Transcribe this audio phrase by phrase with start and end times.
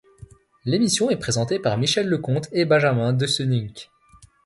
[0.65, 3.91] L'émission est présentée par Michel Lecomte et Benjamin Deceuninck.